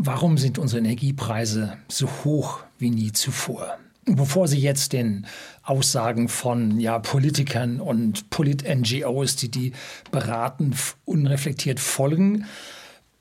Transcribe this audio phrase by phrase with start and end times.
[0.00, 3.78] Warum sind unsere Energiepreise so hoch wie nie zuvor?
[4.04, 5.26] Bevor Sie jetzt den
[5.64, 9.72] Aussagen von ja, Politikern und Polit-NGOs, die die
[10.12, 10.72] beraten,
[11.04, 12.46] unreflektiert folgen,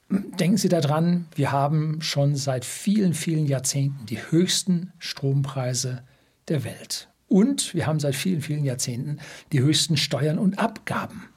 [0.09, 6.03] denken Sie daran, wir haben schon seit vielen, vielen Jahrzehnten die höchsten Strompreise
[6.47, 7.09] der Welt.
[7.27, 9.17] Und wir haben seit vielen, vielen Jahrzehnten
[9.51, 11.27] die höchsten Steuern und Abgaben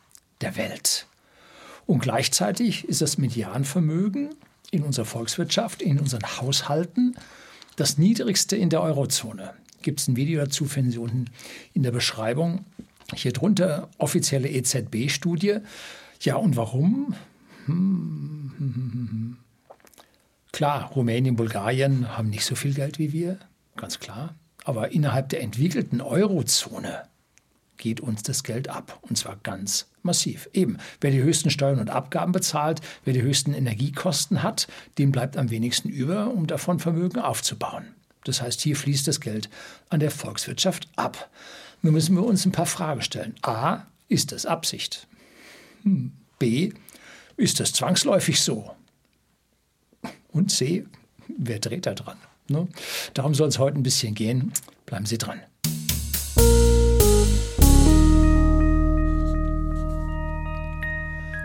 [0.42, 1.06] der Welt.
[1.86, 4.34] Und gleichzeitig ist das Medianvermögen
[4.70, 7.16] in unserer Volkswirtschaft, in unseren Haushalten,
[7.76, 9.54] das niedrigste in der Eurozone.
[9.82, 11.26] Gibt es ein Video dazu, finden Sie unten
[11.72, 12.64] in der Beschreibung.
[13.14, 15.58] Hier drunter offizielle EZB-Studie.
[16.20, 17.14] Ja, und warum?
[17.66, 19.36] Hm,
[20.52, 23.38] klar, Rumänien, Bulgarien haben nicht so viel Geld wie wir,
[23.76, 24.34] ganz klar.
[24.64, 27.04] Aber innerhalb der entwickelten Eurozone
[27.80, 29.00] geht uns das Geld ab.
[29.02, 30.48] Und zwar ganz massiv.
[30.52, 35.36] Eben, wer die höchsten Steuern und Abgaben bezahlt, wer die höchsten Energiekosten hat, dem bleibt
[35.36, 37.94] am wenigsten über, um davon Vermögen aufzubauen.
[38.24, 39.48] Das heißt, hier fließt das Geld
[39.88, 41.30] an der Volkswirtschaft ab.
[41.82, 43.34] Nun müssen wir uns ein paar Fragen stellen.
[43.42, 45.08] A, ist das Absicht?
[45.82, 46.12] Hm.
[46.38, 46.72] B,
[47.36, 48.70] ist das zwangsläufig so?
[50.28, 50.86] Und C,
[51.38, 52.18] wer dreht da dran?
[52.48, 52.68] Ne?
[53.14, 54.52] Darum soll es heute ein bisschen gehen.
[54.84, 55.40] Bleiben Sie dran.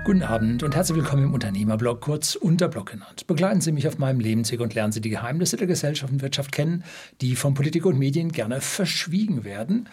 [0.05, 3.25] Guten Abend und herzlich willkommen im Unternehmerblog, kurz Unterblog genannt.
[3.25, 6.51] Begleiten Sie mich auf meinem Lebensweg und lernen Sie die Geheimnisse der Gesellschaft und Wirtschaft
[6.51, 6.83] kennen,
[7.21, 9.89] die von Politik und Medien gerne verschwiegen werden.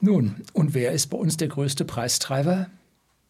[0.00, 2.70] Nun, und wer ist bei uns der größte Preistreiber?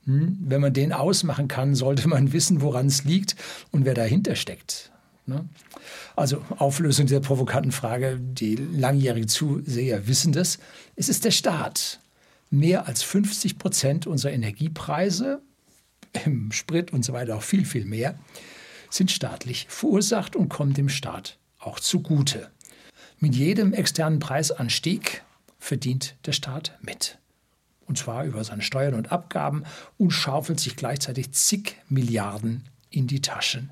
[0.04, 3.34] Hm, wenn man den ausmachen kann, sollte man wissen, woran es liegt
[3.72, 4.92] und wer dahinter steckt.
[5.26, 5.48] Ne?
[6.14, 10.60] Also Auflösung dieser provokanten Frage, die langjährigen Zuseher wissen das.
[10.94, 11.98] Es ist der Staat.
[12.48, 15.42] Mehr als 50 Prozent unserer Energiepreise
[16.24, 18.18] im Sprit und so weiter auch viel, viel mehr,
[18.90, 22.50] sind staatlich verursacht und kommen dem Staat auch zugute.
[23.18, 25.22] Mit jedem externen Preisanstieg
[25.58, 27.18] verdient der Staat mit.
[27.86, 29.64] Und zwar über seine Steuern und Abgaben
[29.98, 33.70] und schaufelt sich gleichzeitig zig Milliarden in die Taschen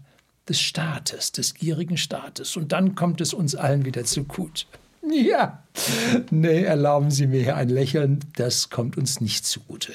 [0.49, 2.57] des Staates, des gierigen Staates.
[2.57, 4.67] Und dann kommt es uns allen wieder zu gut.
[5.13, 5.65] Ja,
[6.31, 9.95] nee, erlauben Sie mir hier ein Lächeln, das kommt uns nicht zugute.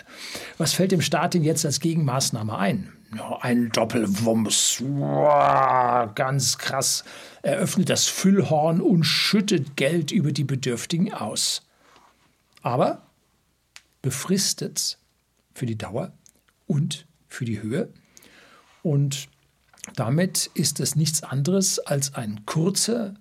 [0.58, 2.92] Was fällt dem Staat denn jetzt als Gegenmaßnahme ein?
[3.40, 4.84] Ein Doppelwumms,
[6.16, 7.06] ganz krass.
[7.44, 11.62] Er öffnet das Füllhorn und schüttet Geld über die Bedürftigen aus.
[12.62, 13.04] Aber
[14.02, 14.98] befristet
[15.54, 16.12] für die Dauer
[16.68, 17.90] und für die Höhe.
[18.84, 19.30] Und
[19.96, 23.14] damit ist es nichts anderes als ein kurzer,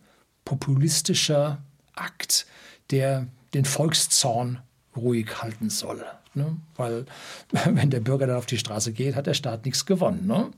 [0.45, 1.63] populistischer
[1.97, 2.47] Akt,
[2.91, 4.61] der den Volkszorn
[4.97, 6.05] ruhig halten soll.
[6.35, 6.57] Ne?
[6.77, 7.07] Weil
[7.65, 10.27] wenn der Bürger dann auf die Straße geht, hat der Staat nichts gewonnen.
[10.27, 10.51] Ne?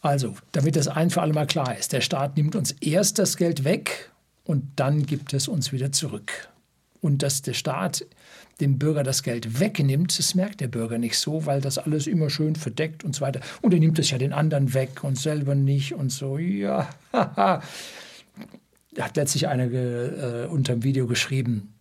[0.00, 3.36] Also, damit das ein für alle Mal klar ist, der Staat nimmt uns erst das
[3.36, 4.10] Geld weg
[4.44, 6.48] und dann gibt es uns wieder zurück.
[7.00, 8.04] Und dass der Staat
[8.60, 12.30] dem Bürger das Geld wegnimmt, das merkt der Bürger nicht so, weil das alles immer
[12.30, 13.40] schön verdeckt und so weiter.
[13.60, 16.38] Und er nimmt es ja den anderen weg und selber nicht und so.
[16.38, 17.62] Ja, haha
[18.98, 21.74] hat letztlich einer äh, unter dem Video geschrieben,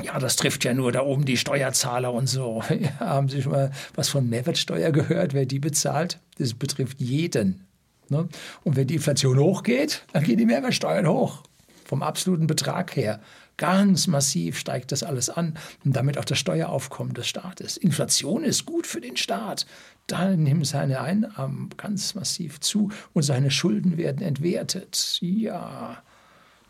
[0.00, 2.62] ja, das trifft ja nur da oben die Steuerzahler und so.
[2.80, 6.18] Ja, haben Sie schon mal was von Mehrwertsteuer gehört, wer die bezahlt?
[6.38, 7.66] Das betrifft jeden.
[8.08, 8.28] Ne?
[8.64, 11.42] Und wenn die Inflation hochgeht, dann gehen die Mehrwertsteuern hoch.
[11.84, 13.20] Vom absoluten Betrag her.
[13.58, 17.76] Ganz massiv steigt das alles an und damit auch das Steueraufkommen des Staates.
[17.76, 19.66] Inflation ist gut für den Staat.
[20.06, 25.18] Da nehmen seine Einnahmen ganz massiv zu und seine Schulden werden entwertet.
[25.20, 26.02] Ja,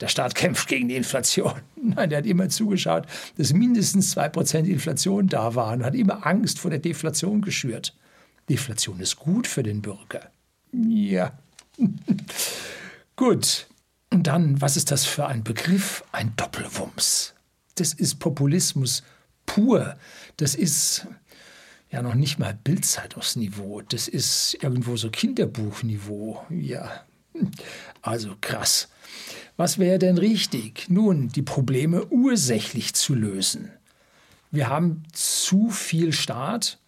[0.02, 1.54] der Staat kämpft gegen die Inflation.
[1.76, 3.06] Nein, der hat immer zugeschaut,
[3.38, 7.94] dass mindestens 2% Inflation da waren und hat immer Angst vor der Deflation geschürt.
[8.50, 10.30] Deflation ist gut für den Bürger.
[10.72, 11.38] Ja.
[13.16, 13.66] gut.
[14.10, 16.04] Und dann, was ist das für ein Begriff?
[16.12, 17.34] Ein Doppelwumms.
[17.76, 19.02] Das ist Populismus
[19.46, 19.96] pur.
[20.36, 21.06] Das ist
[21.90, 23.82] ja noch nicht mal Bildzeitungsniveau.
[23.82, 26.44] Das ist irgendwo so Kinderbuchniveau.
[26.50, 27.04] Ja.
[28.02, 28.88] Also krass.
[29.56, 30.86] Was wäre denn richtig?
[30.88, 33.70] Nun, die Probleme ursächlich zu lösen.
[34.50, 36.78] Wir haben zu viel Staat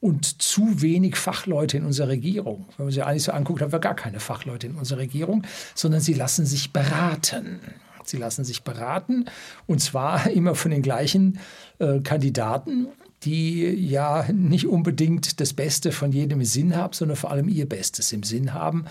[0.00, 2.66] und zu wenig Fachleute in unserer Regierung.
[2.76, 5.42] Wenn man sich eigentlich so anguckt, haben wir gar keine Fachleute in unserer Regierung,
[5.74, 7.60] sondern sie lassen sich beraten.
[8.04, 9.24] Sie lassen sich beraten
[9.66, 11.40] und zwar immer von den gleichen
[11.78, 12.88] äh, Kandidaten,
[13.26, 17.68] die ja nicht unbedingt das Beste von jedem im Sinn haben, sondern vor allem ihr
[17.68, 18.84] Bestes im Sinn haben.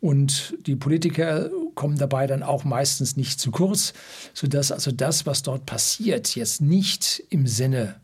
[0.00, 3.92] Und die Politiker kommen dabei dann auch meistens nicht zu kurz,
[4.32, 8.00] sodass also das, was dort passiert, jetzt nicht im Sinne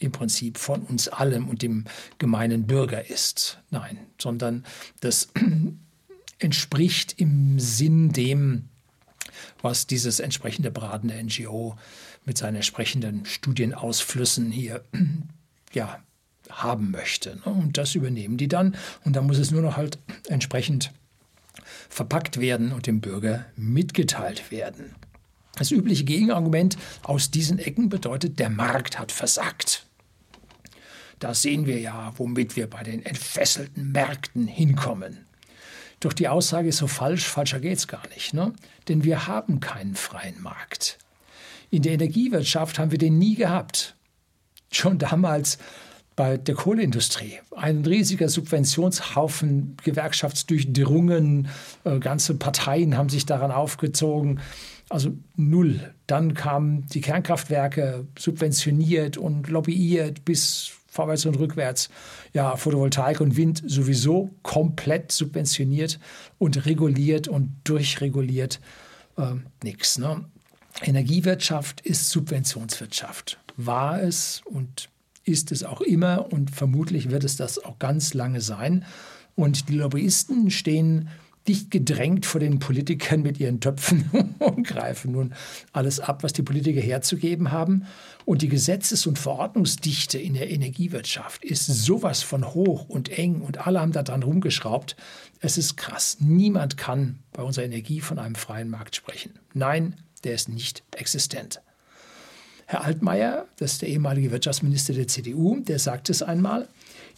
[0.00, 1.84] im Prinzip von uns allem und dem
[2.18, 3.58] gemeinen Bürger ist.
[3.70, 4.64] Nein, sondern
[5.00, 5.28] das
[6.38, 8.68] entspricht im Sinn dem,
[9.62, 11.76] was dieses entsprechende beratende NGO
[12.24, 14.84] mit seinen entsprechenden Studienausflüssen hier
[15.72, 16.00] ja,
[16.50, 17.36] haben möchte.
[17.36, 17.52] Ne?
[17.52, 18.76] Und das übernehmen die dann.
[19.04, 20.92] Und dann muss es nur noch halt entsprechend
[21.88, 24.94] verpackt werden und dem Bürger mitgeteilt werden.
[25.56, 29.86] Das übliche Gegenargument aus diesen Ecken bedeutet, der Markt hat versagt.
[31.18, 35.26] Da sehen wir ja, womit wir bei den entfesselten Märkten hinkommen.
[36.00, 38.32] Doch die Aussage ist so falsch, falscher geht es gar nicht.
[38.32, 38.54] Ne?
[38.88, 40.98] Denn wir haben keinen freien Markt.
[41.70, 43.96] In der Energiewirtschaft haben wir den nie gehabt.
[44.72, 45.58] Schon damals
[46.16, 47.38] bei der Kohleindustrie.
[47.56, 51.48] Ein riesiger Subventionshaufen, gewerkschaftsdurchdrungen,
[51.84, 54.40] äh, ganze Parteien haben sich daran aufgezogen.
[54.90, 55.94] Also null.
[56.06, 61.88] Dann kamen die Kernkraftwerke subventioniert und lobbyiert bis vorwärts und rückwärts.
[62.34, 66.00] Ja, Photovoltaik und Wind sowieso komplett subventioniert
[66.38, 68.60] und reguliert und durchreguliert.
[69.16, 69.96] Äh, nix.
[69.96, 70.24] Ne?
[70.82, 73.38] Energiewirtschaft ist Subventionswirtschaft.
[73.56, 74.88] War es und
[75.24, 78.84] ist es auch immer und vermutlich wird es das auch ganz lange sein.
[79.34, 81.08] Und die Lobbyisten stehen
[81.48, 85.34] dicht gedrängt vor den Politikern mit ihren Töpfen und greifen nun
[85.72, 87.86] alles ab, was die Politiker herzugeben haben.
[88.24, 93.66] Und die Gesetzes- und Verordnungsdichte in der Energiewirtschaft ist sowas von hoch und eng und
[93.66, 94.96] alle haben da dran rumgeschraubt.
[95.40, 96.18] Es ist krass.
[96.20, 99.32] Niemand kann bei unserer Energie von einem freien Markt sprechen.
[99.54, 101.60] Nein, der ist nicht existent.
[102.66, 106.68] Herr Altmaier, das ist der ehemalige Wirtschaftsminister der CDU, der sagte es einmal,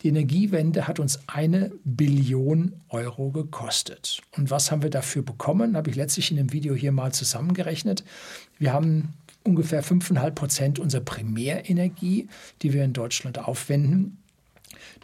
[0.03, 4.23] die Energiewende hat uns eine Billion Euro gekostet.
[4.37, 5.77] Und was haben wir dafür bekommen?
[5.77, 8.03] Habe ich letztlich in dem Video hier mal zusammengerechnet.
[8.59, 9.13] Wir haben
[9.45, 12.29] ungefähr 5,5 Prozent unserer Primärenergie,
[12.63, 14.19] die wir in Deutschland aufwenden,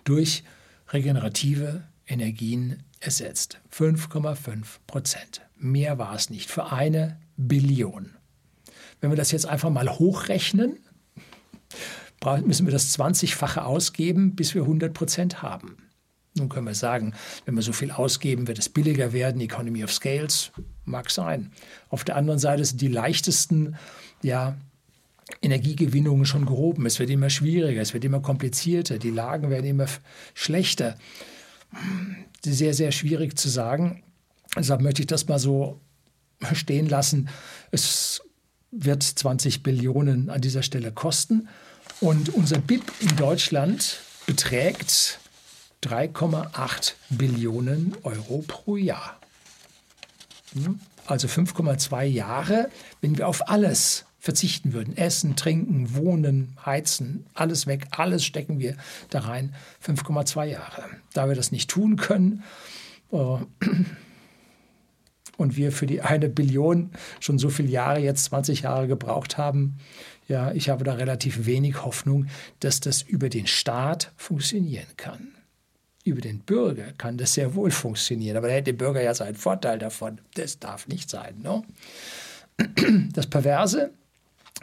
[0.04, 0.44] durch
[0.88, 3.60] regenerative Energien ersetzt.
[3.72, 5.42] 5,5 Prozent.
[5.58, 8.14] Mehr war es nicht für eine Billion.
[9.00, 10.76] Wenn wir das jetzt einfach mal hochrechnen,
[12.44, 15.76] müssen wir das 20-fache ausgeben, bis wir 100 Prozent haben.
[16.36, 17.14] Nun können wir sagen,
[17.46, 19.40] wenn wir so viel ausgeben, wird es billiger werden.
[19.40, 20.52] Economy of Scales
[20.84, 21.52] mag sein.
[21.88, 23.76] Auf der anderen Seite sind die leichtesten
[24.22, 24.56] ja,
[25.42, 26.86] Energiegewinnungen schon gehoben.
[26.86, 29.86] Es wird immer schwieriger, es wird immer komplizierter, die Lagen werden immer
[30.34, 30.96] schlechter.
[32.44, 34.02] Sehr, sehr schwierig zu sagen.
[34.56, 35.80] Deshalb möchte ich das mal so
[36.54, 37.28] stehen lassen.
[37.70, 38.22] Es
[38.70, 41.48] wird 20 Billionen an dieser Stelle kosten.
[42.00, 45.18] Und unser BIP in Deutschland beträgt
[45.82, 49.18] 3,8 Billionen Euro pro Jahr.
[50.54, 50.80] Hm?
[51.06, 52.70] Also 5,2 Jahre,
[53.00, 54.96] wenn wir auf alles verzichten würden.
[54.96, 58.76] Essen, trinken, wohnen, heizen, alles weg, alles stecken wir
[59.10, 59.54] da rein.
[59.84, 60.84] 5,2 Jahre.
[61.14, 62.42] Da wir das nicht tun können,
[63.12, 63.16] äh,
[65.38, 66.90] und wir für die eine Billion
[67.20, 69.78] schon so viele Jahre, jetzt 20 Jahre gebraucht haben,
[70.26, 72.26] ja, ich habe da relativ wenig Hoffnung,
[72.60, 75.28] dass das über den Staat funktionieren kann.
[76.04, 79.36] Über den Bürger kann das sehr wohl funktionieren, aber da hätte der Bürger ja seinen
[79.36, 80.20] Vorteil davon.
[80.34, 81.36] Das darf nicht sein.
[81.42, 81.64] No?
[83.12, 83.90] Das Perverse,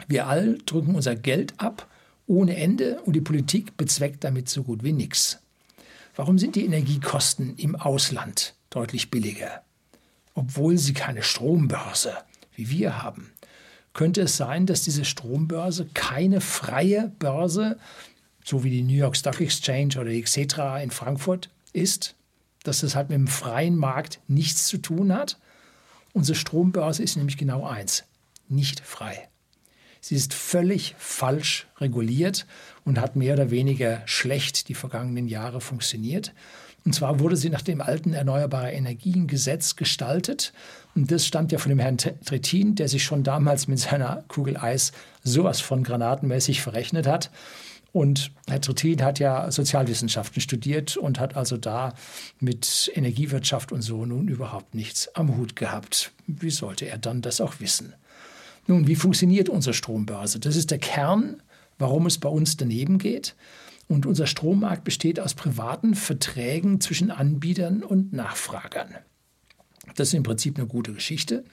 [0.06, 1.88] wir alle drücken unser Geld ab
[2.26, 5.38] ohne Ende und die Politik bezweckt damit so gut wie nichts.
[6.14, 9.62] Warum sind die Energiekosten im Ausland deutlich billiger?
[10.36, 12.16] Obwohl sie keine Strombörse
[12.56, 13.32] wie wir haben.
[13.92, 17.78] Könnte es sein, dass diese Strombörse keine freie Börse,
[18.44, 22.14] so wie die New York Stock Exchange oder die Xetra in Frankfurt ist,
[22.62, 25.38] dass das halt mit dem freien Markt nichts zu tun hat?
[26.12, 28.04] Unsere Strombörse ist nämlich genau eins,
[28.48, 29.28] nicht frei.
[30.00, 32.46] Sie ist völlig falsch reguliert
[32.84, 36.32] und hat mehr oder weniger schlecht die vergangenen Jahre funktioniert.
[36.86, 40.52] Und zwar wurde sie nach dem alten Erneuerbare Energien Gesetz gestaltet.
[40.94, 44.56] Und das stammt ja von dem Herrn Trittin, der sich schon damals mit seiner Kugel
[44.56, 44.92] Eis
[45.24, 47.32] sowas von granatenmäßig verrechnet hat.
[47.90, 51.92] Und Herr Trittin hat ja Sozialwissenschaften studiert und hat also da
[52.38, 56.12] mit Energiewirtschaft und so nun überhaupt nichts am Hut gehabt.
[56.28, 57.94] Wie sollte er dann das auch wissen?
[58.68, 60.38] Nun, wie funktioniert unsere Strombörse?
[60.38, 61.42] Das ist der Kern,
[61.78, 63.34] warum es bei uns daneben geht.
[63.88, 68.96] Und unser Strommarkt besteht aus privaten Verträgen zwischen Anbietern und Nachfragern.
[69.94, 71.44] Das ist im Prinzip eine gute Geschichte.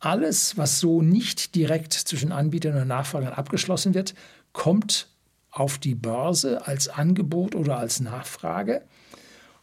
[0.00, 4.14] Alles, was so nicht direkt zwischen Anbietern und Nachfragern abgeschlossen wird,
[4.52, 5.08] kommt
[5.50, 8.82] auf die Börse als Angebot oder als Nachfrage.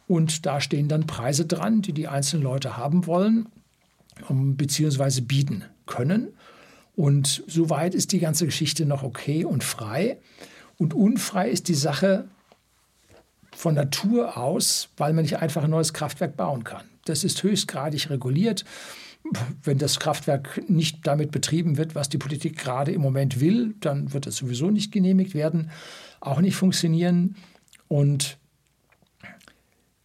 [0.07, 3.49] Und da stehen dann Preise dran, die die einzelnen Leute haben wollen
[4.29, 5.21] bzw.
[5.21, 6.29] bieten können.
[6.95, 10.19] Und soweit ist die ganze Geschichte noch okay und frei.
[10.79, 12.27] Und unfrei ist die Sache
[13.53, 16.85] von Natur aus, weil man nicht einfach ein neues Kraftwerk bauen kann.
[17.05, 18.63] Das ist höchstgradig reguliert.
[19.61, 24.13] Wenn das Kraftwerk nicht damit betrieben wird, was die Politik gerade im Moment will, dann
[24.13, 25.69] wird es sowieso nicht genehmigt werden,
[26.21, 27.35] auch nicht funktionieren.
[27.89, 28.37] Und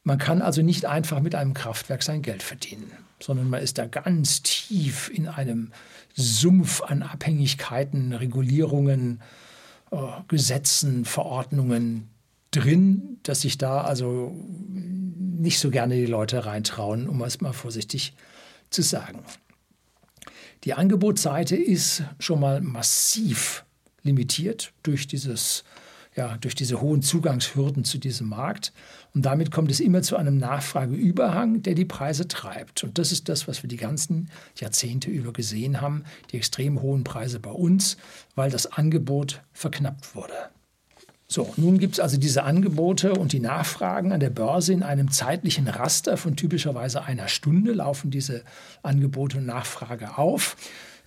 [0.02, 2.90] man kann also nicht einfach mit einem Kraftwerk sein Geld verdienen,
[3.20, 5.70] sondern man ist da ganz tief in einem
[6.14, 9.22] Sumpf an Abhängigkeiten, Regulierungen,
[9.94, 12.10] äh, Gesetzen, Verordnungen
[12.50, 14.32] drin, dass sich da also
[14.70, 18.14] nicht so gerne die Leute reintrauen, um es mal vorsichtig
[18.70, 19.24] zu sagen.
[20.64, 23.64] Die Angebotsseite ist schon mal massiv
[24.02, 25.64] limitiert durch dieses
[26.16, 28.72] ja, durch diese hohen Zugangshürden zu diesem Markt.
[29.14, 32.84] Und damit kommt es immer zu einem Nachfrageüberhang, der die Preise treibt.
[32.84, 37.04] Und das ist das, was wir die ganzen Jahrzehnte über gesehen haben, die extrem hohen
[37.04, 37.96] Preise bei uns,
[38.34, 40.34] weil das Angebot verknappt wurde.
[41.26, 45.10] So, nun gibt es also diese Angebote und die Nachfragen an der Börse in einem
[45.10, 48.44] zeitlichen Raster von typischerweise einer Stunde laufen diese
[48.82, 50.56] Angebote und Nachfrage auf.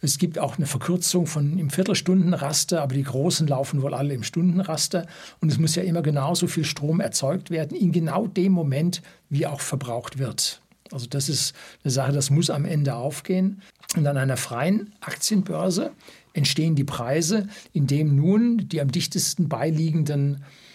[0.01, 4.23] Es gibt auch eine Verkürzung von im Viertelstundenraster, aber die großen laufen wohl alle im
[4.23, 5.07] Stundenraster.
[5.41, 9.47] Und es muss ja immer genauso viel Strom erzeugt werden, in genau dem Moment, wie
[9.47, 10.61] auch verbraucht wird.
[10.91, 13.61] Also das ist eine Sache, das muss am Ende aufgehen.
[13.95, 15.91] Und an einer freien Aktienbörse
[16.33, 20.66] entstehen die Preise, indem nun die am dichtesten beiliegenden äh,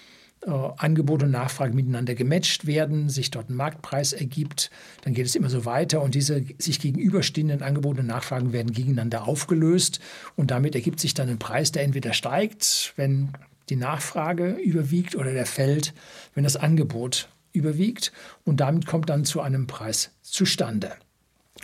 [0.45, 4.71] Angebot und Nachfrage miteinander gematcht werden, sich dort ein Marktpreis ergibt,
[5.03, 9.29] dann geht es immer so weiter und diese sich gegenüberstehenden Angebote und Nachfragen werden gegeneinander
[9.29, 10.01] aufgelöst
[10.35, 13.31] und damit ergibt sich dann ein Preis, der entweder steigt, wenn
[13.69, 15.95] die Nachfrage überwiegt oder der fällt,
[16.35, 18.13] wenn das Angebot überwiegt
[18.45, 20.93] und damit kommt dann zu einem Preis zustande.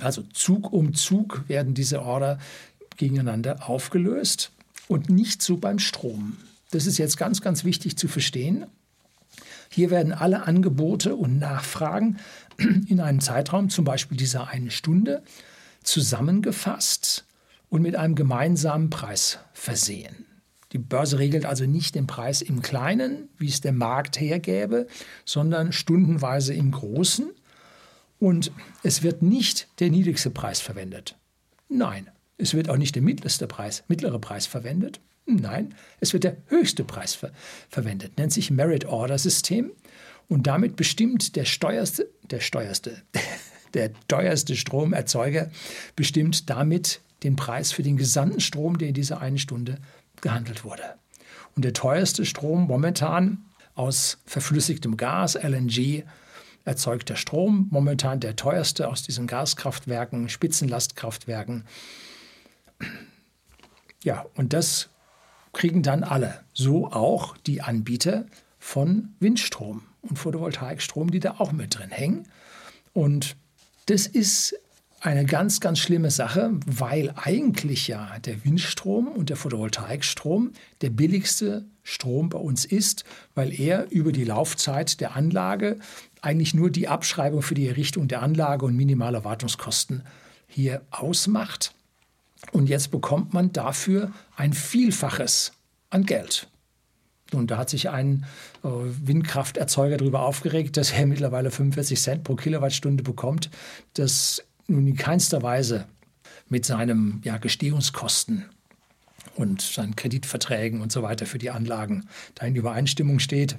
[0.00, 2.38] Also Zug um Zug werden diese Order
[2.96, 4.52] gegeneinander aufgelöst
[4.86, 6.36] und nicht so beim Strom.
[6.70, 8.66] Das ist jetzt ganz, ganz wichtig zu verstehen.
[9.70, 12.18] Hier werden alle Angebote und Nachfragen
[12.88, 15.22] in einem Zeitraum, zum Beispiel dieser eine Stunde,
[15.82, 17.26] zusammengefasst
[17.68, 20.26] und mit einem gemeinsamen Preis versehen.
[20.72, 24.86] Die Börse regelt also nicht den Preis im Kleinen, wie es der Markt hergäbe,
[25.24, 27.30] sondern stundenweise im Großen.
[28.18, 31.16] Und es wird nicht der niedrigste Preis verwendet.
[31.68, 36.38] Nein, es wird auch nicht der mittlere Preis, mittlere Preis verwendet, Nein, es wird der
[36.46, 37.32] höchste Preis ver
[37.68, 39.72] verwendet, nennt sich Merit Order System
[40.26, 43.02] und damit bestimmt der steuerste, der steuerste,
[43.74, 45.50] der teuerste Stromerzeuger
[45.96, 49.78] bestimmt damit den Preis für den gesamten Strom, der in dieser einen Stunde
[50.22, 50.94] gehandelt wurde.
[51.54, 53.44] Und der teuerste Strom momentan
[53.74, 56.04] aus verflüssigtem Gas, LNG,
[56.64, 61.64] erzeugt der Strom, momentan der teuerste aus diesen Gaskraftwerken, Spitzenlastkraftwerken.
[64.02, 64.88] Ja, und das
[65.58, 68.26] kriegen dann alle, so auch die Anbieter
[68.60, 72.28] von Windstrom und Photovoltaikstrom, die da auch mit drin hängen.
[72.92, 73.34] Und
[73.86, 74.54] das ist
[75.00, 81.64] eine ganz, ganz schlimme Sache, weil eigentlich ja der Windstrom und der Photovoltaikstrom der billigste
[81.82, 83.02] Strom bei uns ist,
[83.34, 85.80] weil er über die Laufzeit der Anlage
[86.22, 90.04] eigentlich nur die Abschreibung für die Errichtung der Anlage und minimale Wartungskosten
[90.46, 91.74] hier ausmacht.
[92.52, 95.52] Und jetzt bekommt man dafür ein Vielfaches
[95.90, 96.48] an Geld.
[97.32, 98.24] Und da hat sich ein
[98.64, 103.50] äh, Windkrafterzeuger darüber aufgeregt, dass er mittlerweile 45 Cent pro Kilowattstunde bekommt,
[103.94, 105.86] das nun in keinster Weise
[106.48, 108.44] mit seinen ja, Gestehungskosten
[109.36, 113.56] und seinen Kreditverträgen und so weiter für die Anlagen da in Übereinstimmung steht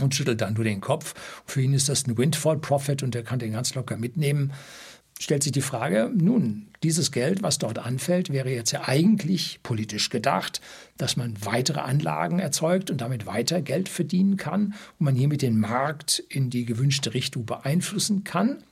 [0.00, 1.14] und schüttelt dann nur den Kopf.
[1.46, 4.52] Für ihn ist das ein Windfall Profit und er kann den ganz locker mitnehmen
[5.18, 10.10] stellt sich die Frage, nun, dieses Geld, was dort anfällt, wäre jetzt ja eigentlich politisch
[10.10, 10.60] gedacht,
[10.98, 15.58] dass man weitere Anlagen erzeugt und damit weiter Geld verdienen kann und man hiermit den
[15.58, 18.62] Markt in die gewünschte Richtung beeinflussen kann.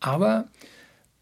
[0.00, 0.48] Aber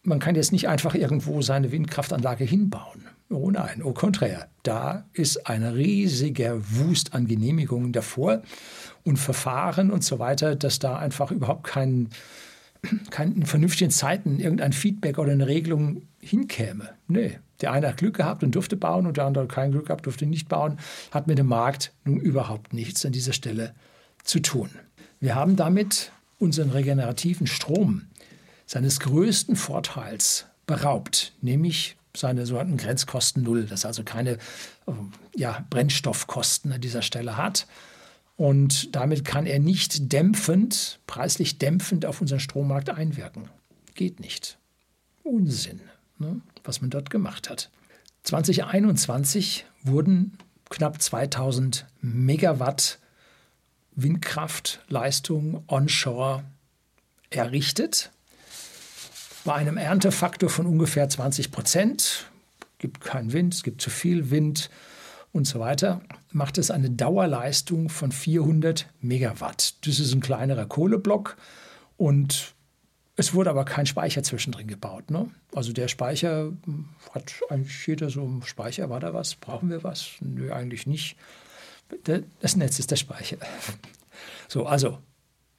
[0.02, 3.06] man kann jetzt nicht einfach irgendwo seine Windkraftanlage hinbauen.
[3.30, 4.48] Oh nein, au contraire.
[4.62, 8.42] Da ist ein riesiger Wust an Genehmigungen davor
[9.04, 12.10] und Verfahren und so weiter, dass da einfach überhaupt kein
[13.10, 16.90] keinen vernünftigen Zeiten irgendein Feedback oder eine Regelung hinkäme.
[17.06, 20.06] Nee, der eine hat Glück gehabt und durfte bauen und der andere kein Glück gehabt,
[20.06, 20.78] durfte nicht bauen,
[21.10, 23.74] hat mit dem Markt nun überhaupt nichts an dieser Stelle
[24.24, 24.70] zu tun.
[25.20, 28.02] Wir haben damit unseren regenerativen Strom
[28.66, 34.38] seines größten Vorteils beraubt, nämlich seine sogenannten Grenzkosten Null, dass also keine
[34.86, 37.66] ähm, ja, Brennstoffkosten an dieser Stelle hat
[38.36, 43.48] und damit kann er nicht dämpfend, preislich dämpfend auf unseren Strommarkt einwirken.
[43.94, 44.58] Geht nicht.
[45.22, 45.80] Unsinn,
[46.18, 47.70] ne, was man dort gemacht hat.
[48.24, 50.38] 2021 wurden
[50.70, 52.98] knapp 2000 Megawatt
[53.94, 56.44] Windkraftleistung onshore
[57.30, 58.10] errichtet.
[59.44, 62.30] Bei einem Erntefaktor von ungefähr 20 Prozent,
[62.78, 64.70] gibt keinen Wind, es gibt zu viel Wind
[65.32, 69.86] und so weiter, macht es eine Dauerleistung von 400 Megawatt.
[69.86, 71.36] Das ist ein kleinerer Kohleblock
[71.96, 72.54] und
[73.16, 75.10] es wurde aber kein Speicher zwischendrin gebaut.
[75.10, 75.30] Ne?
[75.54, 76.52] Also der Speicher
[77.12, 78.88] hat eigentlich jeder so einen Speicher.
[78.90, 79.34] War da was?
[79.34, 80.12] Brauchen wir was?
[80.20, 81.16] Nö, eigentlich nicht.
[82.40, 83.38] Das Netz ist der Speicher.
[84.48, 84.98] So, also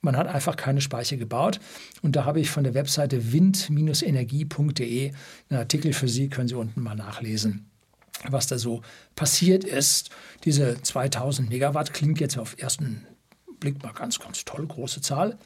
[0.02, 1.60] man hat einfach keine Speicher gebaut.
[2.04, 5.12] Und da habe ich von der Webseite wind-energie.de
[5.50, 7.72] einen Artikel für Sie, können Sie unten mal nachlesen,
[8.30, 8.82] was da so
[9.16, 10.10] passiert ist.
[10.46, 13.06] Diese 2000 Megawatt klingt jetzt auf ersten
[13.60, 15.38] Blick mal ganz, ganz toll, große Zahl.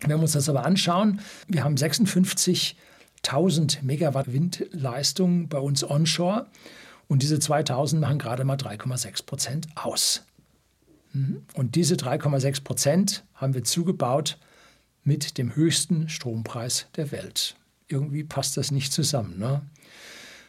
[0.00, 6.46] Wenn wir uns das aber anschauen, wir haben 56.000 Megawatt Windleistung bei uns onshore
[7.08, 10.22] und diese 2000 machen gerade mal 3,6 Prozent aus.
[11.12, 11.42] Mhm.
[11.54, 14.38] Und diese 3,6 Prozent haben wir zugebaut
[15.02, 17.56] mit dem höchsten Strompreis der Welt.
[17.88, 19.38] Irgendwie passt das nicht zusammen.
[19.38, 19.62] Ne?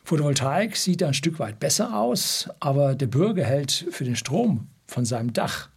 [0.03, 5.05] Photovoltaik sieht ein Stück weit besser aus, aber der Bürger hält für den Strom von
[5.05, 5.69] seinem Dach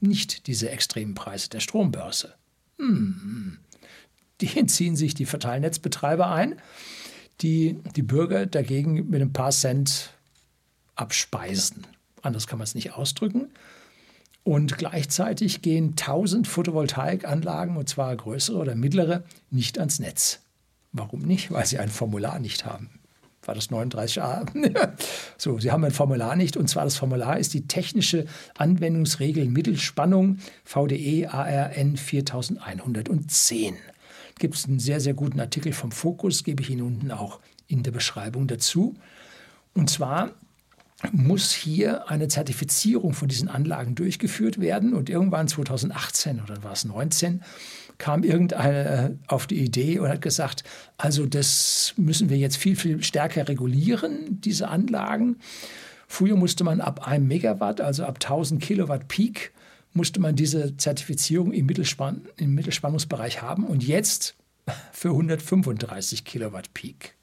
[0.00, 2.34] nicht diese extremen Preise der Strombörse.
[2.78, 3.58] Hm.
[4.40, 6.56] Die entziehen sich die Verteilnetzbetreiber ein,
[7.40, 10.14] die die Bürger dagegen mit ein paar Cent
[10.96, 11.86] abspeisen.
[12.22, 13.50] Anders kann man es nicht ausdrücken.
[14.44, 20.40] Und gleichzeitig gehen 1000 Photovoltaikanlagen, und zwar größere oder mittlere, nicht ans Netz.
[20.90, 21.52] Warum nicht?
[21.52, 22.90] Weil sie ein Formular nicht haben.
[23.44, 24.92] War das 39a?
[25.36, 30.38] so, sie haben ein Formular nicht, und zwar das Formular ist die technische Anwendungsregel Mittelspannung
[30.64, 33.76] VDE ARN 4110.
[34.38, 37.82] Gibt es einen sehr, sehr guten Artikel vom Fokus, gebe ich Ihnen unten auch in
[37.82, 38.94] der Beschreibung dazu.
[39.74, 40.30] Und zwar
[41.10, 44.94] muss hier eine Zertifizierung von diesen Anlagen durchgeführt werden.
[44.94, 47.42] Und irgendwann 2018 oder war es 19
[47.98, 50.64] kam irgendeiner äh, auf die Idee und hat gesagt,
[50.96, 55.36] also das müssen wir jetzt viel, viel stärker regulieren, diese Anlagen.
[56.08, 59.52] Früher musste man ab einem Megawatt, also ab 1000 Kilowatt Peak,
[59.94, 64.34] musste man diese Zertifizierung im, Mittelspann, im Mittelspannungsbereich haben und jetzt
[64.92, 67.14] für 135 Kilowatt Peak.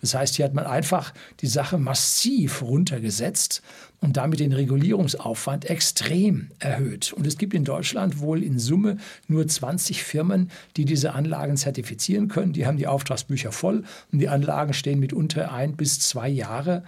[0.00, 3.62] Das heißt, hier hat man einfach die Sache massiv runtergesetzt
[4.00, 7.12] und damit den Regulierungsaufwand extrem erhöht.
[7.12, 12.28] Und es gibt in Deutschland wohl in Summe nur 20 Firmen, die diese Anlagen zertifizieren
[12.28, 12.52] können.
[12.52, 16.84] Die haben die Auftragsbücher voll und die Anlagen stehen mitunter ein bis zwei Jahre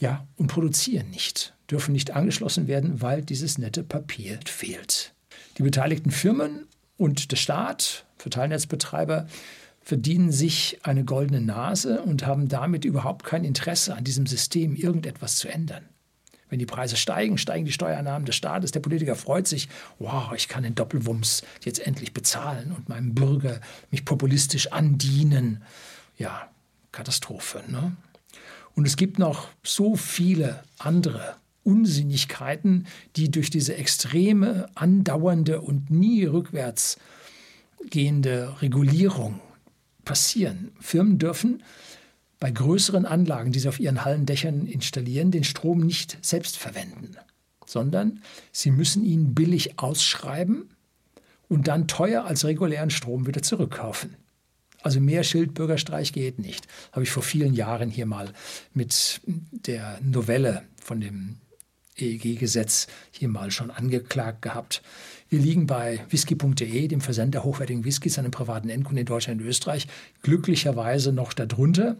[0.00, 5.14] ja, und produzieren nicht, dürfen nicht angeschlossen werden, weil dieses nette Papier fehlt.
[5.58, 6.66] Die beteiligten Firmen
[6.98, 9.26] und der Staat, Verteilnetzbetreiber,
[9.86, 15.36] verdienen sich eine goldene Nase und haben damit überhaupt kein Interesse an diesem System irgendetwas
[15.36, 15.84] zu ändern.
[16.48, 18.72] Wenn die Preise steigen, steigen die Steuernahmen des Staates.
[18.72, 19.68] Der Politiker freut sich,
[20.00, 23.60] wow, ich kann den Doppelwumms jetzt endlich bezahlen und meinem Bürger
[23.92, 25.62] mich populistisch andienen.
[26.18, 26.50] Ja,
[26.90, 27.62] Katastrophe.
[27.68, 27.96] Ne?
[28.74, 36.24] Und es gibt noch so viele andere Unsinnigkeiten, die durch diese extreme, andauernde und nie
[36.24, 36.98] rückwärts
[37.88, 39.40] gehende Regulierung
[40.06, 40.72] passieren.
[40.80, 41.62] Firmen dürfen
[42.40, 47.16] bei größeren Anlagen, die sie auf ihren Hallendächern installieren, den Strom nicht selbst verwenden,
[47.66, 50.70] sondern sie müssen ihn billig ausschreiben
[51.48, 54.16] und dann teuer als regulären Strom wieder zurückkaufen.
[54.82, 56.66] Also mehr Schildbürgerstreich geht nicht.
[56.92, 58.32] Habe ich vor vielen Jahren hier mal
[58.72, 61.38] mit der Novelle von dem
[61.96, 64.82] EEG-Gesetz hier mal schon angeklagt gehabt.
[65.28, 69.88] Wir liegen bei whisky.de, dem Versender hochwertigen Whiskys den privaten Endkunden in Deutschland und Österreich,
[70.22, 71.96] glücklicherweise noch darunter.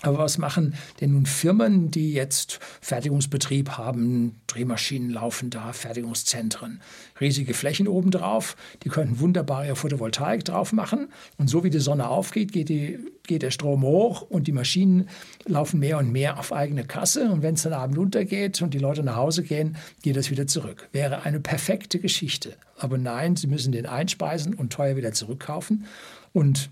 [0.00, 6.80] Aber was machen denn nun Firmen, die jetzt Fertigungsbetrieb haben, Drehmaschinen laufen da, Fertigungszentren,
[7.20, 12.08] riesige Flächen obendrauf, die könnten wunderbar ihre Photovoltaik drauf machen und so wie die Sonne
[12.08, 15.08] aufgeht, geht, die, geht der Strom hoch und die Maschinen
[15.44, 18.78] laufen mehr und mehr auf eigene Kasse und wenn es dann Abend untergeht und die
[18.78, 20.88] Leute nach Hause gehen, geht das wieder zurück.
[20.92, 22.56] Wäre eine perfekte Geschichte.
[22.76, 25.86] Aber nein, sie müssen den einspeisen und teuer wieder zurückkaufen
[26.32, 26.70] und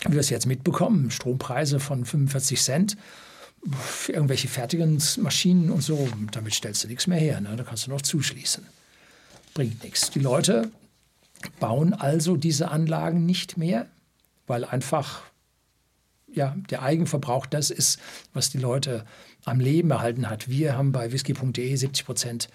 [0.00, 2.96] wie wir es jetzt mitbekommen, Strompreise von 45 Cent
[3.80, 7.40] für irgendwelche Fertigungsmaschinen und so, damit stellst du nichts mehr her.
[7.40, 7.56] Ne?
[7.56, 8.64] Da kannst du noch zuschließen.
[9.54, 10.10] Bringt nichts.
[10.10, 10.70] Die Leute
[11.58, 13.86] bauen also diese Anlagen nicht mehr,
[14.46, 15.22] weil einfach
[16.32, 17.98] ja, der Eigenverbrauch das ist,
[18.34, 19.04] was die Leute
[19.44, 20.48] am Leben erhalten hat.
[20.48, 22.48] Wir haben bei whisky.de 70 Prozent,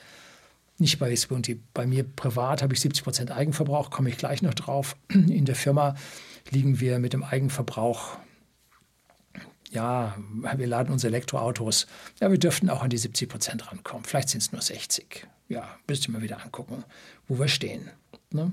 [0.82, 4.54] nicht bei whisky.de, bei mir privat habe ich 70 Prozent Eigenverbrauch, komme ich gleich noch
[4.54, 4.98] drauf.
[5.10, 5.96] In der Firma
[6.50, 8.17] liegen wir mit dem Eigenverbrauch
[9.72, 10.17] ja,
[10.58, 11.88] wir laden unsere Elektroautos.
[12.20, 14.04] Ja, wir dürften auch an die 70 Prozent rankommen.
[14.04, 15.26] Vielleicht sind es nur 60.
[15.48, 16.84] Ja, müsst ihr mal wieder angucken,
[17.28, 17.89] wo wir stehen.
[18.32, 18.52] Ne?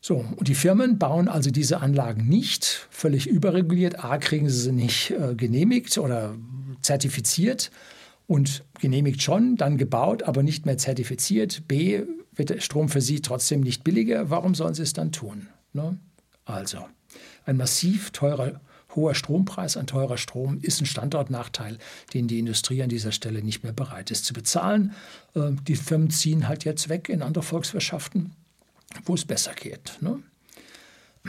[0.00, 4.02] So, und die Firmen bauen also diese Anlagen nicht, völlig überreguliert.
[4.02, 6.34] A, kriegen sie sie nicht äh, genehmigt oder
[6.80, 7.70] zertifiziert
[8.30, 11.66] und genehmigt schon, dann gebaut, aber nicht mehr zertifiziert.
[11.66, 14.30] B, wird der Strom für sie trotzdem nicht billiger.
[14.30, 15.48] Warum sollen sie es dann tun?
[15.72, 15.98] Ne?
[16.44, 16.86] Also,
[17.44, 18.60] ein massiv teurer,
[18.94, 21.78] hoher Strompreis, ein teurer Strom ist ein Standortnachteil,
[22.14, 24.92] den die Industrie an dieser Stelle nicht mehr bereit ist zu bezahlen.
[25.34, 28.36] Äh, die Firmen ziehen halt jetzt weg in andere Volkswirtschaften
[29.04, 29.98] wo es besser geht.
[30.00, 30.22] Ne?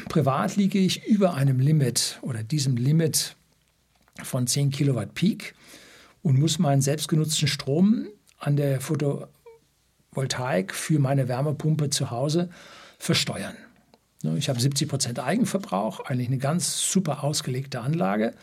[0.10, 3.36] Privat liege ich über einem Limit oder diesem Limit
[4.24, 5.54] von 10 Kilowatt Peak
[6.23, 8.07] und muss meinen selbstgenutzten Strom
[8.38, 12.49] an der Photovoltaik für meine Wärmepumpe zu Hause
[12.97, 13.55] versteuern.
[14.23, 18.34] Ne, ich habe 70 Prozent Eigenverbrauch, eigentlich eine ganz super ausgelegte Anlage.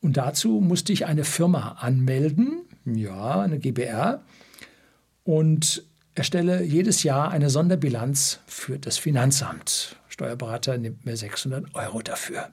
[0.00, 4.22] Und dazu musste ich eine Firma anmelden, ja, eine GBR.
[5.24, 9.96] Und erstelle jedes Jahr eine Sonderbilanz für das Finanzamt.
[10.08, 12.50] Steuerberater nimmt mir 600 Euro dafür.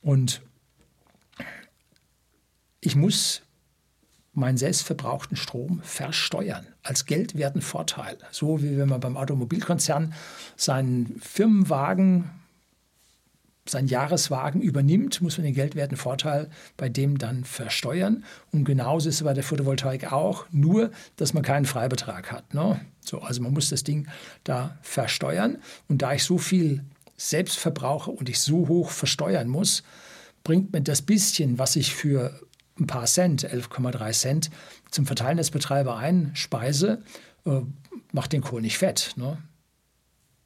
[0.00, 0.40] Und
[2.80, 3.42] ich muss
[4.38, 8.18] meinen selbstverbrauchten Strom versteuern als geldwerten Vorteil.
[8.30, 10.14] So wie wenn man beim Automobilkonzern
[10.56, 12.30] seinen Firmenwagen
[13.70, 18.24] seinen Jahreswagen übernimmt, muss man den geldwerten Vorteil bei dem dann versteuern.
[18.50, 22.54] Und genauso ist es bei der Photovoltaik auch, nur dass man keinen Freibetrag hat.
[22.54, 22.80] Ne?
[23.00, 24.08] So, also man muss das Ding
[24.44, 25.58] da versteuern.
[25.88, 26.84] Und da ich so viel
[27.16, 29.82] selbst verbrauche und ich so hoch versteuern muss,
[30.44, 32.40] bringt mir das bisschen, was ich für
[32.80, 34.50] ein paar Cent, 11,3 Cent,
[34.90, 37.02] zum Verteilnetzbetreiber einspeise,
[37.44, 37.60] äh,
[38.12, 39.14] macht den Kohl nicht fett.
[39.16, 39.38] Ne?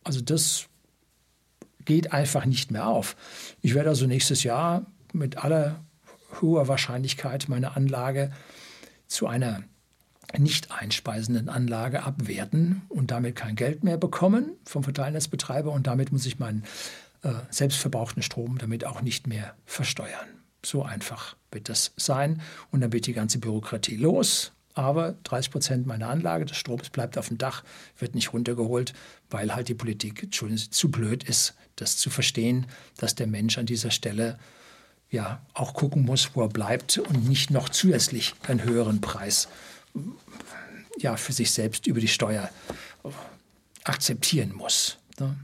[0.05, 0.67] Also das
[1.85, 3.17] geht einfach nicht mehr auf.
[3.61, 5.81] Ich werde also nächstes Jahr mit aller
[6.41, 8.33] hoher Wahrscheinlichkeit meine Anlage
[9.07, 9.63] zu einer
[10.39, 16.25] nicht einspeisenden Anlage abwerten und damit kein Geld mehr bekommen vom Verteilnetzbetreiber und damit muss
[16.25, 16.65] ich meinen
[17.23, 20.42] äh, selbstverbrauchten Strom damit auch nicht mehr versteuern.
[20.65, 25.87] So einfach wird das sein und dann wird die ganze Bürokratie los aber 30 Prozent
[25.87, 27.63] meiner Anlage des Stroms bleibt auf dem Dach,
[27.99, 28.95] wird nicht runtergeholt,
[29.31, 33.67] weil halt die Politik Entschuldigung, zu blöd ist, das zu verstehen, dass der Mensch an
[33.67, 34.39] dieser Stelle
[35.11, 39.49] ja auch gucken muss, wo er bleibt und nicht noch zusätzlich einen höheren Preis
[40.99, 42.49] ja, für sich selbst über die Steuer
[43.85, 44.99] akzeptieren muss.
[45.19, 45.37] Ne?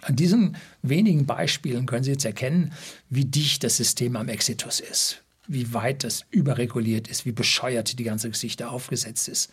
[0.00, 2.72] An diesen wenigen Beispielen können Sie jetzt erkennen,
[3.10, 8.04] wie dicht das System am Exitus ist wie weit das überreguliert ist, wie bescheuert die
[8.04, 9.50] ganze Geschichte aufgesetzt ist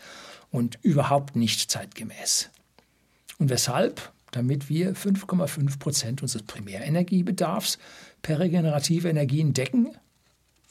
[0.52, 2.50] und überhaupt nicht zeitgemäß.
[3.38, 4.12] Und weshalb?
[4.32, 7.80] Damit wir 5,5 Prozent unseres Primärenergiebedarfs
[8.22, 9.98] per regenerative Energien decken?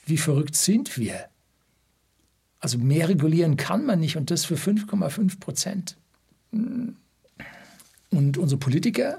[0.07, 1.29] Wie verrückt sind wir?
[2.61, 5.97] Also mehr regulieren kann man nicht und das für 5,5 Prozent.
[6.53, 6.97] Und
[8.39, 9.19] unsere Politiker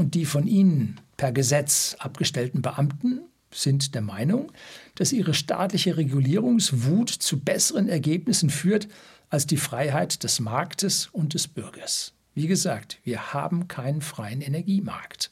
[0.00, 3.20] und die von ihnen per Gesetz abgestellten Beamten
[3.52, 4.50] sind der Meinung,
[4.94, 8.88] dass ihre staatliche Regulierungswut zu besseren Ergebnissen führt
[9.28, 12.14] als die Freiheit des Marktes und des Bürgers.
[12.34, 15.30] Wie gesagt, wir haben keinen freien Energiemarkt.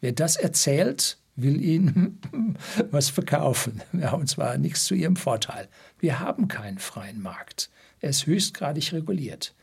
[0.00, 2.20] Wer das erzählt, will Ihnen
[2.90, 3.82] was verkaufen.
[3.92, 5.68] Ja, und zwar nichts zu Ihrem Vorteil.
[5.98, 7.70] Wir haben keinen freien Markt.
[8.00, 9.54] Er ist höchstgradig reguliert.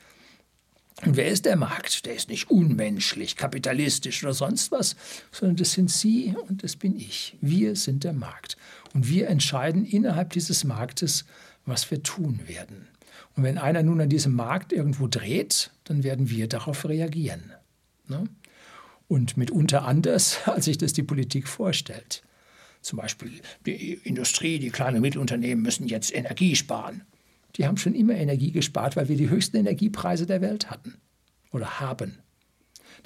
[1.03, 2.05] Und wer ist der Markt?
[2.05, 4.95] Der ist nicht unmenschlich, kapitalistisch oder sonst was,
[5.31, 7.35] sondern das sind Sie und das bin ich.
[7.41, 8.55] Wir sind der Markt.
[8.93, 11.25] Und wir entscheiden innerhalb dieses Marktes,
[11.65, 12.87] was wir tun werden.
[13.35, 17.51] Und wenn einer nun an diesem Markt irgendwo dreht, dann werden wir darauf reagieren.
[18.07, 18.29] Ne?
[19.09, 22.23] Und mitunter anders, als sich das die Politik vorstellt.
[22.81, 27.01] Zum Beispiel die Industrie, die kleinen Mittelunternehmen müssen jetzt Energie sparen
[27.57, 30.95] die haben schon immer Energie gespart, weil wir die höchsten Energiepreise der Welt hatten
[31.51, 32.19] oder haben.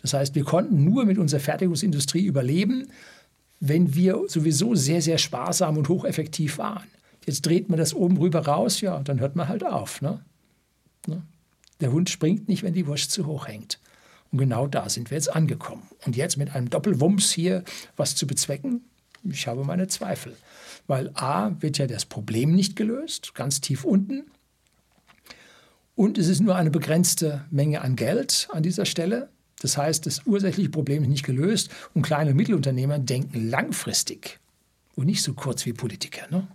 [0.01, 2.87] Das heißt, wir konnten nur mit unserer Fertigungsindustrie überleben,
[3.59, 6.87] wenn wir sowieso sehr, sehr sparsam und hocheffektiv waren.
[7.25, 10.01] Jetzt dreht man das oben rüber raus, ja, dann hört man halt auf.
[10.01, 10.23] Ne?
[11.07, 11.21] Ne?
[11.81, 13.79] Der Hund springt nicht, wenn die Wurst zu hoch hängt.
[14.31, 15.83] Und genau da sind wir jetzt angekommen.
[16.05, 17.63] Und jetzt mit einem Doppelwumms hier
[17.97, 18.83] was zu bezwecken,
[19.23, 20.35] ich habe meine Zweifel.
[20.87, 24.25] Weil A wird ja das Problem nicht gelöst, ganz tief unten.
[25.99, 29.27] Und es ist nur eine begrenzte Menge an Geld an dieser Stelle.
[29.59, 34.39] Das heißt, das ursächliche Problem ist nicht gelöst und kleine und Mittelunternehmer denken langfristig
[34.95, 36.25] und nicht so kurz wie Politiker.
[36.31, 36.47] Ne?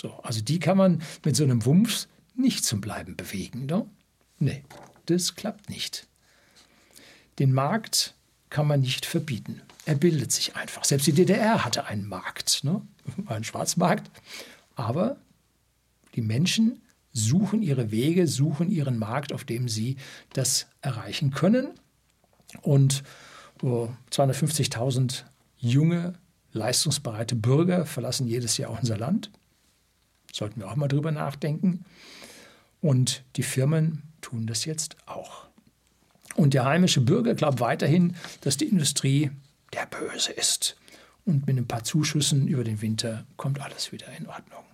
[0.00, 3.66] So, also die kann man mit so einem Wumpf nicht zum Bleiben bewegen.
[3.66, 3.84] Ne?
[4.38, 4.64] Nee,
[5.04, 6.06] das klappt nicht.
[7.38, 8.14] Den Markt
[8.48, 9.60] kann man nicht verbieten.
[9.84, 10.84] Er bildet sich einfach.
[10.84, 12.80] Selbst die DDR hatte einen Markt, ne?
[13.26, 14.10] einen Schwarzmarkt.
[14.74, 15.18] Aber
[16.14, 16.80] die Menschen
[17.12, 19.96] suchen ihre Wege, suchen ihren Markt, auf dem sie
[20.32, 21.68] das erreichen können.
[22.62, 23.02] Und
[23.62, 25.24] 250.000
[25.58, 26.14] junge,
[26.52, 29.30] leistungsbereite Bürger verlassen jedes Jahr unser Land.
[30.32, 31.84] Sollten wir auch mal drüber nachdenken.
[32.80, 35.48] Und die Firmen tun das jetzt auch.
[36.36, 39.30] Und der heimische Bürger glaubt weiterhin, dass die Industrie
[39.74, 40.76] der Böse ist.
[41.26, 44.64] Und mit ein paar Zuschüssen über den Winter kommt alles wieder in Ordnung.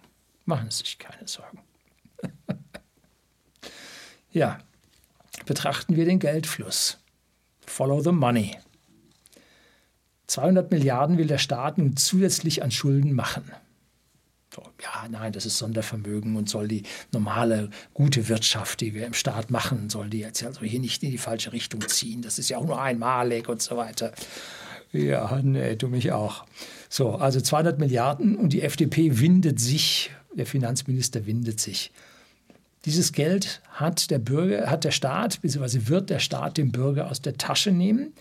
[0.45, 1.59] Machen Sie sich keine Sorgen.
[4.33, 4.59] ja,
[5.47, 6.99] betrachten wir den Geldfluss.
[7.67, 8.57] Follow the money.
[10.27, 13.51] 200 Milliarden will der Staat nun zusätzlich an Schulden machen.
[14.83, 19.51] Ja, nein, das ist Sondervermögen und soll die normale gute Wirtschaft, die wir im Staat
[19.51, 22.23] machen, soll die jetzt also hier nicht in die falsche Richtung ziehen.
[22.23, 24.13] Das ist ja auch nur einmalig und so weiter.
[24.93, 26.47] Ja, nee, du mich auch.
[26.89, 31.93] So, also 200 Milliarden und die FDP windet sich, der Finanzminister windet sich.
[32.85, 37.21] Dieses Geld hat der Bürger, hat der Staat, beziehungsweise wird der Staat dem Bürger aus
[37.21, 38.13] der Tasche nehmen,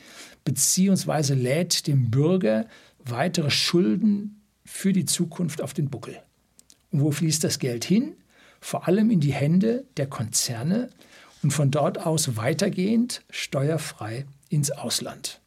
[0.43, 2.65] beziehungsweise lädt dem Bürger
[3.03, 6.19] weitere Schulden für die Zukunft auf den Buckel.
[6.91, 8.13] Und wo fließt das Geld hin?
[8.59, 10.89] Vor allem in die Hände der Konzerne
[11.43, 15.41] und von dort aus weitergehend steuerfrei ins Ausland.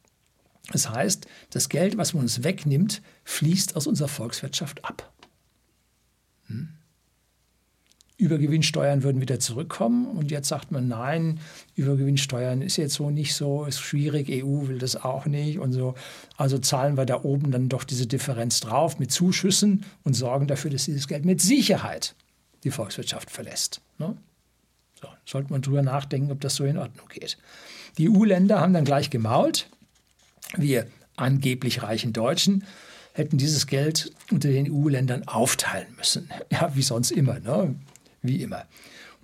[0.71, 5.11] Das heißt, das Geld, was man uns wegnimmt, fließt aus unserer Volkswirtschaft ab.
[6.49, 6.69] Hm?
[8.19, 10.05] Übergewinnsteuern würden wieder zurückkommen.
[10.05, 11.39] Und jetzt sagt man, nein,
[11.75, 15.95] Übergewinnsteuern ist jetzt so nicht so, ist schwierig, EU will das auch nicht und so.
[16.35, 20.69] Also zahlen wir da oben dann doch diese Differenz drauf mit Zuschüssen und sorgen dafür,
[20.69, 22.13] dass dieses Geld mit Sicherheit
[22.65, 23.79] die Volkswirtschaft verlässt.
[23.99, 24.17] Ne?
[25.01, 27.37] So, sollte man drüber nachdenken, ob das so in Ordnung geht.
[27.97, 29.69] Die EU-Länder haben dann gleich gemault.
[30.57, 32.65] Wir angeblich reichen Deutschen
[33.13, 36.29] hätten dieses Geld unter den EU-Ländern aufteilen müssen.
[36.51, 37.39] Ja, wie sonst immer.
[37.39, 37.75] Ne?
[38.21, 38.65] wie immer.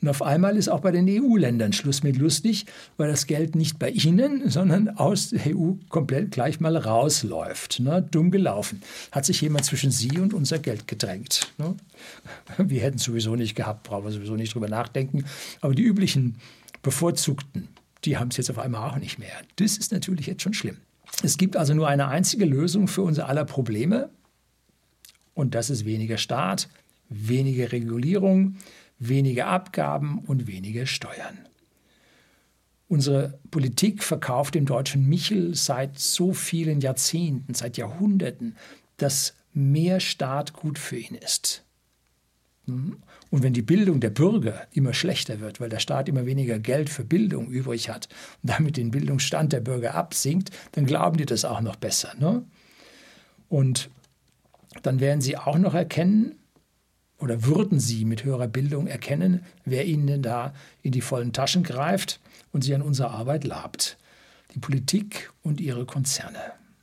[0.02, 2.66] Und auf einmal ist auch bei den EU-Ländern Schluss mit lustig,
[2.98, 7.80] weil das Geld nicht bei ihnen, sondern aus der EU komplett gleich mal rausläuft.
[7.80, 8.06] Ne?
[8.12, 8.84] Dumm gelaufen.
[9.12, 11.52] Hat sich jemand zwischen sie und unser Geld gedrängt.
[11.58, 11.76] Ne?
[12.58, 15.26] Wir hätten es sowieso nicht gehabt, brauchen wir sowieso nicht drüber nachdenken.
[15.62, 16.36] Aber die üblichen
[16.84, 17.70] Bevorzugten,
[18.04, 19.34] die haben es jetzt auf einmal auch nicht mehr.
[19.56, 20.78] Das ist natürlich jetzt schon schlimm.
[21.24, 24.10] Es gibt also nur eine einzige Lösung für unser aller Probleme.
[25.34, 26.70] Und das ist weniger Staat,
[27.10, 28.58] weniger Regulierung,
[29.00, 31.38] weniger Abgaben und weniger Steuern.
[32.88, 38.56] Unsere Politik verkauft dem deutschen Michel seit so vielen Jahrzehnten, seit Jahrhunderten,
[38.98, 41.65] dass mehr Staat gut für ihn ist.
[42.66, 42.98] Mhm.
[43.30, 46.90] Und wenn die Bildung der Bürger immer schlechter wird, weil der Staat immer weniger Geld
[46.90, 48.08] für Bildung übrig hat
[48.44, 52.14] und damit den Bildungsstand der Bürger absinkt, dann glauben die das auch noch besser.
[52.20, 52.44] Ne?
[53.50, 53.90] Und
[54.84, 56.36] dann werden sie auch noch erkennen,
[57.18, 61.64] oder würden Sie mit höherer Bildung erkennen, wer Ihnen denn da in die vollen Taschen
[61.64, 62.20] greift
[62.52, 63.98] und Sie an unserer Arbeit labt?
[64.54, 66.40] Die Politik und ihre Konzerne.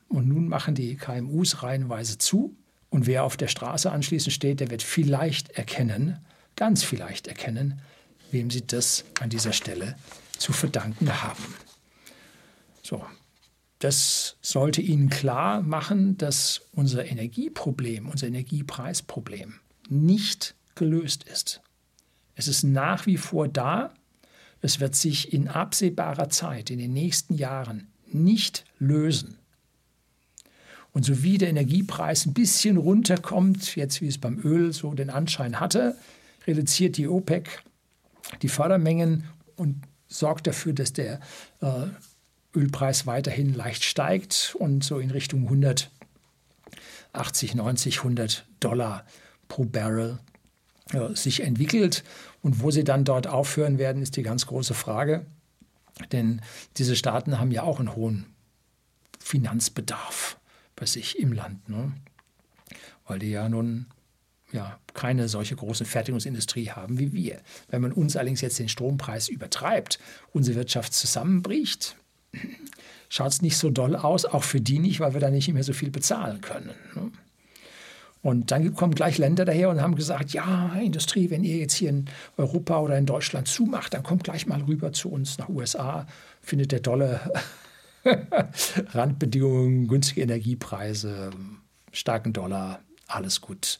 [0.09, 2.55] Und nun machen die KMUs reihenweise zu.
[2.93, 6.19] Und wer auf der Straße anschließend steht, der wird vielleicht erkennen,
[6.55, 7.81] ganz vielleicht erkennen,
[8.29, 9.95] wem sie das an dieser Stelle
[10.37, 11.43] zu verdanken haben.
[12.83, 13.03] So,
[13.79, 19.55] das sollte Ihnen klar machen, dass unser Energieproblem, unser Energiepreisproblem
[19.89, 21.61] nicht gelöst ist.
[22.35, 23.95] Es ist nach wie vor da.
[24.61, 29.39] Es wird sich in absehbarer Zeit, in den nächsten Jahren, nicht lösen.
[30.93, 35.09] Und so wie der Energiepreis ein bisschen runterkommt, jetzt wie es beim Öl so den
[35.09, 35.97] Anschein hatte,
[36.45, 37.63] reduziert die OPEC
[38.41, 39.25] die Fördermengen
[39.55, 41.19] und sorgt dafür, dass der
[41.61, 41.87] äh,
[42.55, 49.05] Ölpreis weiterhin leicht steigt und so in Richtung 180, 90, 100 Dollar
[49.47, 50.19] pro Barrel
[50.91, 52.03] äh, sich entwickelt.
[52.41, 55.25] Und wo sie dann dort aufhören werden, ist die ganz große Frage.
[56.11, 56.41] Denn
[56.77, 58.25] diese Staaten haben ja auch einen hohen
[59.19, 60.37] Finanzbedarf
[60.75, 61.69] bei sich im Land.
[61.69, 61.91] Ne?
[63.05, 63.87] Weil die ja nun
[64.53, 67.41] ja, keine solche große Fertigungsindustrie haben wie wir.
[67.69, 69.99] Wenn man uns allerdings jetzt den Strompreis übertreibt,
[70.31, 71.97] unsere Wirtschaft zusammenbricht,
[73.09, 75.63] schaut es nicht so doll aus, auch für die nicht, weil wir da nicht mehr
[75.63, 76.71] so viel bezahlen können.
[76.95, 77.11] Ne?
[78.21, 81.89] Und dann kommen gleich Länder daher und haben gesagt, ja, Industrie, wenn ihr jetzt hier
[81.89, 82.05] in
[82.37, 86.07] Europa oder in Deutschland zumacht, dann kommt gleich mal rüber zu uns nach USA,
[86.41, 87.19] findet der tolle
[88.93, 91.31] Randbedingungen, günstige Energiepreise,
[91.91, 93.79] starken Dollar, alles gut.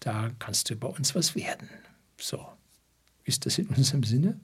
[0.00, 1.68] Da kannst du bei uns was werden.
[2.18, 2.46] So,
[3.24, 4.40] ist das in unserem Sinne?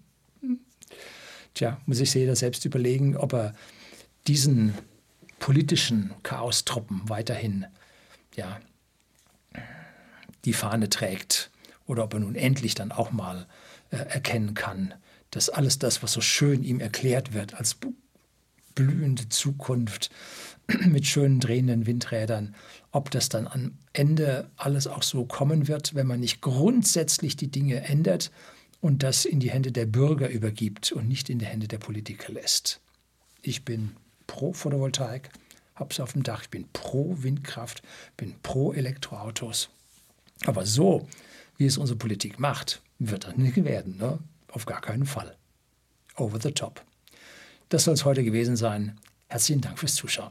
[1.55, 3.55] Tja, muss ich jeder selbst überlegen, ob er
[4.26, 4.74] diesen
[5.38, 7.66] politischen Chaostruppen weiterhin
[8.35, 8.61] ja,
[10.44, 11.50] die Fahne trägt
[11.87, 13.46] oder ob er nun endlich dann auch mal
[13.90, 14.94] äh, erkennen kann,
[15.31, 17.79] dass alles das, was so schön ihm erklärt wird, als
[18.76, 20.10] blühende Zukunft
[20.86, 22.54] mit schönen drehenden Windrädern.
[22.92, 27.50] Ob das dann am Ende alles auch so kommen wird, wenn man nicht grundsätzlich die
[27.50, 28.30] Dinge ändert
[28.80, 32.32] und das in die Hände der Bürger übergibt und nicht in die Hände der Politiker
[32.32, 32.80] lässt.
[33.42, 35.30] Ich bin pro Photovoltaik,
[35.74, 37.82] hab's auf dem Dach, ich bin pro Windkraft,
[38.16, 39.70] bin pro Elektroautos.
[40.44, 41.08] Aber so,
[41.56, 43.96] wie es unsere Politik macht, wird das nicht werden.
[43.98, 44.18] Ne?
[44.48, 45.36] Auf gar keinen Fall.
[46.16, 46.84] Over the top.
[47.68, 48.96] Das soll es heute gewesen sein.
[49.29, 50.31] Herzlichen Dank fürs Zuschauen.